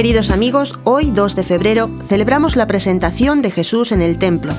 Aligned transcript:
Queridos 0.00 0.30
amigos, 0.30 0.80
hoy 0.84 1.10
2 1.10 1.36
de 1.36 1.42
febrero 1.42 1.90
celebramos 2.06 2.56
la 2.56 2.66
presentación 2.66 3.42
de 3.42 3.50
Jesús 3.50 3.92
en 3.92 4.00
el 4.00 4.16
templo. 4.16 4.50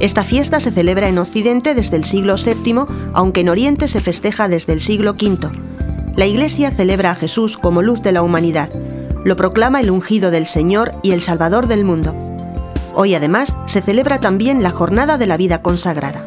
Esta 0.00 0.24
fiesta 0.24 0.58
se 0.58 0.72
celebra 0.72 1.08
en 1.08 1.18
Occidente 1.18 1.76
desde 1.76 1.96
el 1.96 2.04
siglo 2.04 2.34
VII, 2.34 2.86
aunque 3.14 3.42
en 3.42 3.50
Oriente 3.50 3.86
se 3.86 4.00
festeja 4.00 4.48
desde 4.48 4.72
el 4.72 4.80
siglo 4.80 5.12
V. 5.12 5.48
La 6.16 6.26
Iglesia 6.26 6.72
celebra 6.72 7.12
a 7.12 7.14
Jesús 7.14 7.56
como 7.56 7.82
luz 7.82 8.02
de 8.02 8.10
la 8.10 8.22
humanidad. 8.22 8.68
Lo 9.24 9.36
proclama 9.36 9.80
el 9.80 9.92
ungido 9.92 10.32
del 10.32 10.46
Señor 10.46 10.90
y 11.04 11.12
el 11.12 11.20
Salvador 11.20 11.68
del 11.68 11.84
mundo. 11.84 12.29
Hoy 12.94 13.14
además 13.14 13.56
se 13.66 13.80
celebra 13.80 14.20
también 14.20 14.62
la 14.62 14.70
jornada 14.70 15.18
de 15.18 15.26
la 15.26 15.36
vida 15.36 15.62
consagrada. 15.62 16.26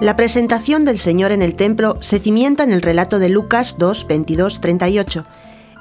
La 0.00 0.14
presentación 0.14 0.84
del 0.84 0.96
Señor 0.96 1.32
en 1.32 1.42
el 1.42 1.56
templo 1.56 1.98
se 2.00 2.20
cimienta 2.20 2.62
en 2.62 2.72
el 2.72 2.82
relato 2.82 3.18
de 3.18 3.28
Lucas 3.28 3.76
2, 3.78 4.06
22, 4.06 4.60
38. 4.60 5.24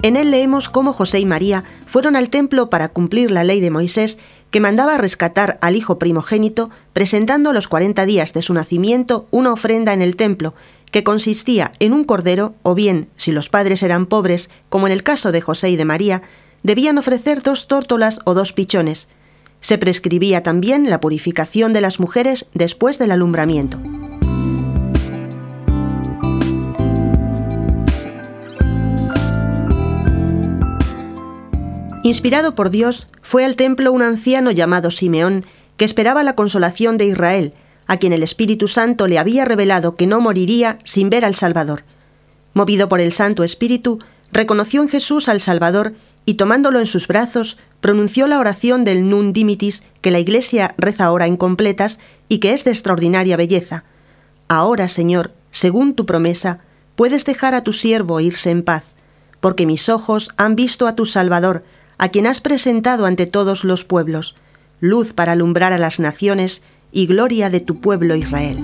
En 0.01 0.15
él 0.15 0.31
leemos 0.31 0.69
cómo 0.69 0.91
José 0.93 1.19
y 1.19 1.25
María 1.25 1.63
fueron 1.85 2.15
al 2.15 2.29
templo 2.29 2.69
para 2.69 2.89
cumplir 2.89 3.29
la 3.29 3.43
ley 3.43 3.59
de 3.59 3.71
Moisés 3.71 4.17
que 4.49 4.59
mandaba 4.59 4.97
rescatar 4.97 5.57
al 5.61 5.75
hijo 5.75 5.99
primogénito, 5.99 6.69
presentando 6.93 7.49
a 7.49 7.53
los 7.53 7.67
40 7.67 8.05
días 8.05 8.33
de 8.33 8.41
su 8.41 8.53
nacimiento 8.53 9.27
una 9.29 9.53
ofrenda 9.53 9.93
en 9.93 10.01
el 10.01 10.15
templo, 10.15 10.53
que 10.91 11.03
consistía 11.03 11.71
en 11.79 11.93
un 11.93 12.03
cordero, 12.03 12.55
o 12.63 12.75
bien, 12.75 13.09
si 13.17 13.31
los 13.31 13.49
padres 13.49 13.83
eran 13.83 14.05
pobres, 14.05 14.49
como 14.69 14.87
en 14.87 14.93
el 14.93 15.03
caso 15.03 15.31
de 15.31 15.41
José 15.41 15.69
y 15.69 15.75
de 15.75 15.85
María, 15.85 16.21
debían 16.63 16.97
ofrecer 16.97 17.43
dos 17.43 17.67
tórtolas 17.67 18.19
o 18.25 18.33
dos 18.33 18.53
pichones. 18.53 19.09
Se 19.59 19.77
prescribía 19.77 20.43
también 20.43 20.89
la 20.89 20.99
purificación 20.99 21.73
de 21.73 21.81
las 21.81 21.99
mujeres 21.99 22.47
después 22.53 22.99
del 22.99 23.11
alumbramiento. 23.11 23.79
Inspirado 32.03 32.55
por 32.55 32.69
Dios, 32.69 33.07
fue 33.21 33.43
al 33.43 33.57
templo 33.57 33.91
un 33.91 34.01
anciano 34.01 34.51
llamado 34.51 34.91
Simeón, 34.91 35.43
que 35.75 35.83
esperaba 35.83 36.23
la 36.23 36.35
consolación 36.35 36.97
de 36.97 37.05
Israel, 37.05 37.53
a 37.87 37.97
quien 37.97 38.13
el 38.13 38.23
Espíritu 38.23 38.67
Santo 38.67 39.07
le 39.07 39.17
había 39.17 39.45
revelado 39.45 39.95
que 39.95 40.07
no 40.07 40.21
moriría 40.21 40.77
sin 40.83 41.09
ver 41.09 41.25
al 41.25 41.35
Salvador. 41.35 41.83
Movido 42.53 42.89
por 42.89 42.99
el 42.99 43.11
Santo 43.11 43.43
Espíritu, 43.43 43.99
reconoció 44.31 44.81
en 44.81 44.89
Jesús 44.89 45.29
al 45.29 45.39
Salvador 45.39 45.93
y 46.25 46.33
tomándolo 46.33 46.79
en 46.79 46.85
sus 46.85 47.07
brazos, 47.07 47.57
pronunció 47.79 48.27
la 48.27 48.39
oración 48.39 48.83
del 48.83 49.07
Nun 49.09 49.31
Dimitis 49.31 49.83
que 50.01 50.11
la 50.11 50.19
Iglesia 50.19 50.75
reza 50.77 51.05
ahora 51.05 51.25
en 51.25 51.37
completas 51.37 51.99
y 52.27 52.39
que 52.39 52.53
es 52.53 52.65
de 52.65 52.71
extraordinaria 52.71 53.37
belleza. 53.37 53.85
Ahora, 54.49 54.89
Señor, 54.89 55.31
según 55.51 55.93
tu 55.93 56.05
promesa, 56.05 56.59
puedes 56.95 57.23
dejar 57.23 57.55
a 57.55 57.63
tu 57.63 57.71
siervo 57.71 58.19
irse 58.19 58.49
en 58.49 58.63
paz, 58.63 58.95
porque 59.39 59.65
mis 59.65 59.87
ojos 59.87 60.31
han 60.35 60.55
visto 60.55 60.87
a 60.87 60.95
tu 60.95 61.05
Salvador, 61.05 61.63
a 61.97 62.09
quien 62.09 62.27
has 62.27 62.41
presentado 62.41 63.05
ante 63.05 63.25
todos 63.25 63.63
los 63.63 63.85
pueblos, 63.85 64.35
luz 64.79 65.13
para 65.13 65.31
alumbrar 65.31 65.73
a 65.73 65.77
las 65.77 65.99
naciones 65.99 66.61
y 66.91 67.07
gloria 67.07 67.49
de 67.49 67.59
tu 67.59 67.79
pueblo 67.79 68.15
Israel. 68.15 68.57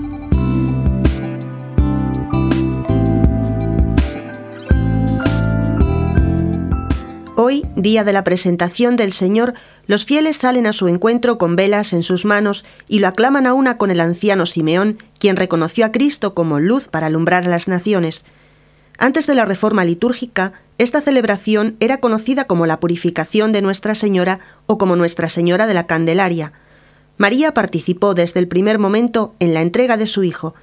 Hoy, 7.36 7.66
día 7.74 8.04
de 8.04 8.12
la 8.12 8.22
presentación 8.22 8.94
del 8.94 9.12
Señor, 9.12 9.54
los 9.88 10.04
fieles 10.04 10.36
salen 10.36 10.68
a 10.68 10.72
su 10.72 10.86
encuentro 10.86 11.36
con 11.36 11.56
velas 11.56 11.92
en 11.92 12.04
sus 12.04 12.24
manos 12.24 12.64
y 12.86 13.00
lo 13.00 13.08
aclaman 13.08 13.48
a 13.48 13.54
una 13.54 13.76
con 13.76 13.90
el 13.90 14.00
anciano 14.00 14.46
Simeón, 14.46 14.98
quien 15.18 15.36
reconoció 15.36 15.84
a 15.84 15.90
Cristo 15.90 16.32
como 16.32 16.60
luz 16.60 16.86
para 16.86 17.08
alumbrar 17.08 17.46
a 17.46 17.50
las 17.50 17.66
naciones. 17.66 18.24
Antes 18.98 19.26
de 19.26 19.34
la 19.34 19.44
reforma 19.44 19.84
litúrgica, 19.84 20.52
esta 20.78 21.00
celebración 21.00 21.76
era 21.80 21.98
conocida 21.98 22.44
como 22.44 22.66
la 22.66 22.78
purificación 22.78 23.50
de 23.50 23.62
Nuestra 23.62 23.96
Señora 23.96 24.38
o 24.66 24.78
como 24.78 24.94
Nuestra 24.94 25.28
Señora 25.28 25.66
de 25.66 25.74
la 25.74 25.88
Candelaria. 25.88 26.52
María 27.16 27.54
participó 27.54 28.14
desde 28.14 28.40
el 28.40 28.48
primer 28.48 28.78
momento 28.78 29.34
en 29.38 29.54
la 29.54 29.62
entrega 29.62 29.96
de 29.96 30.06
su 30.06 30.24
hijo. 30.24 30.54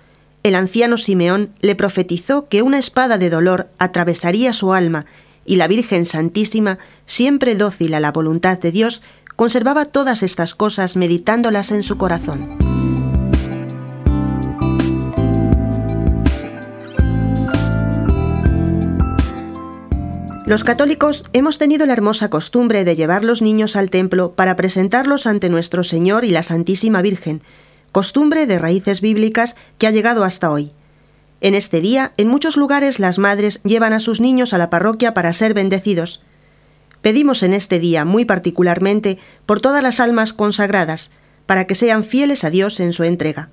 El 0.43 0.55
anciano 0.55 0.97
Simeón 0.97 1.51
le 1.61 1.75
profetizó 1.75 2.47
que 2.47 2.61
una 2.61 2.79
espada 2.79 3.17
de 3.17 3.29
dolor 3.29 3.69
atravesaría 3.77 4.53
su 4.53 4.73
alma 4.73 5.05
y 5.45 5.55
la 5.55 5.67
Virgen 5.67 6.05
Santísima, 6.05 6.77
siempre 7.05 7.55
dócil 7.55 7.93
a 7.93 7.99
la 7.99 8.11
voluntad 8.11 8.59
de 8.59 8.71
Dios, 8.71 9.01
conservaba 9.35 9.85
todas 9.85 10.23
estas 10.23 10.53
cosas 10.53 10.95
meditándolas 10.95 11.71
en 11.71 11.83
su 11.83 11.97
corazón. 11.97 12.60
Los 20.45 20.63
católicos 20.63 21.23
hemos 21.33 21.59
tenido 21.59 21.85
la 21.85 21.93
hermosa 21.93 22.29
costumbre 22.31 22.83
de 22.83 22.95
llevar 22.95 23.23
los 23.23 23.43
niños 23.43 23.75
al 23.75 23.91
templo 23.91 24.33
para 24.33 24.55
presentarlos 24.55 25.27
ante 25.27 25.49
nuestro 25.49 25.83
Señor 25.83 26.25
y 26.25 26.31
la 26.31 26.41
Santísima 26.41 27.03
Virgen, 27.03 27.43
costumbre 27.91 28.47
de 28.47 28.57
raíces 28.57 29.01
bíblicas 29.01 29.55
que 29.77 29.85
ha 29.85 29.91
llegado 29.91 30.23
hasta 30.23 30.49
hoy. 30.49 30.71
En 31.41 31.53
este 31.53 31.79
día, 31.79 32.13
en 32.17 32.27
muchos 32.27 32.57
lugares 32.57 32.99
las 32.99 33.19
madres 33.19 33.61
llevan 33.63 33.93
a 33.93 33.99
sus 33.99 34.19
niños 34.19 34.53
a 34.53 34.57
la 34.57 34.71
parroquia 34.71 35.13
para 35.13 35.31
ser 35.31 35.53
bendecidos. 35.53 36.21
Pedimos 37.03 37.43
en 37.43 37.53
este 37.53 37.79
día 37.79 38.03
muy 38.03 38.25
particularmente 38.25 39.19
por 39.45 39.61
todas 39.61 39.83
las 39.83 39.99
almas 39.99 40.33
consagradas, 40.33 41.11
para 41.45 41.67
que 41.67 41.75
sean 41.75 42.03
fieles 42.03 42.43
a 42.43 42.49
Dios 42.49 42.79
en 42.79 42.93
su 42.93 43.03
entrega. 43.03 43.49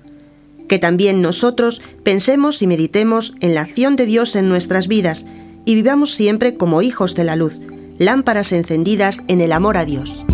Que 0.67 0.79
también 0.79 1.21
nosotros 1.21 1.81
pensemos 2.03 2.61
y 2.63 2.67
meditemos 2.67 3.35
en 3.41 3.53
la 3.53 3.61
acción 3.61 3.95
de 3.95 4.05
Dios 4.07 4.35
en 4.35 4.49
nuestras 4.49 4.87
vidas, 4.87 5.25
y 5.69 5.75
vivamos 5.75 6.15
siempre 6.15 6.55
como 6.55 6.81
hijos 6.81 7.13
de 7.13 7.23
la 7.23 7.35
luz, 7.35 7.61
lámparas 7.99 8.53
encendidas 8.53 9.21
en 9.27 9.39
el 9.39 9.51
amor 9.51 9.77
a 9.77 9.85
Dios. 9.85 10.25